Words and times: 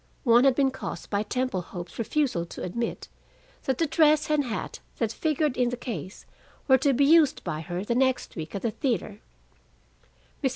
One 0.23 0.45
had 0.45 0.55
been 0.55 0.71
caused 0.71 1.11
by 1.11 1.21
Temple 1.21 1.61
Hope's 1.61 1.99
refusal 1.99 2.43
to 2.47 2.63
admit 2.63 3.07
that 3.65 3.77
the 3.77 3.85
dress 3.85 4.31
and 4.31 4.45
hat 4.45 4.79
that 4.97 5.11
figured 5.11 5.55
in 5.55 5.69
the 5.69 5.77
case 5.77 6.25
were 6.67 6.79
to 6.79 6.91
be 6.91 7.05
used 7.05 7.43
by 7.43 7.61
her 7.61 7.83
the 7.85 7.93
next 7.93 8.35
week 8.35 8.55
at 8.55 8.63
the 8.63 8.71
theater. 8.71 9.19
Mr. 10.43 10.49